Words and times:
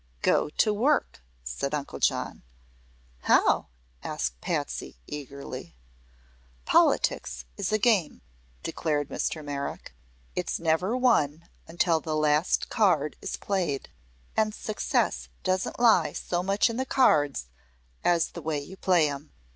"Go 0.23 0.49
to 0.57 0.73
work!" 0.73 1.21
said 1.43 1.75
Uncle 1.75 1.99
John. 1.99 2.41
"How?" 3.19 3.67
asked 4.01 4.41
Patsy, 4.41 4.97
eagerly. 5.05 5.75
"Politics 6.65 7.45
is 7.55 7.71
a 7.71 7.77
game," 7.77 8.21
declared 8.63 9.09
Mr. 9.09 9.45
Merrick. 9.45 9.93
"It's 10.35 10.59
never 10.59 10.97
won 10.97 11.47
until 11.67 11.99
the 11.99 12.15
last 12.15 12.67
card 12.69 13.15
is 13.21 13.37
played. 13.37 13.91
And 14.35 14.55
success 14.55 15.29
doesn't 15.43 15.79
lie 15.79 16.13
so 16.13 16.41
much 16.41 16.67
in 16.67 16.77
the 16.77 16.85
cards 16.87 17.45
as 18.03 18.29
the 18.29 18.41
way 18.41 18.59
you 18.59 18.77
play 18.77 19.07
'em. 19.07 19.31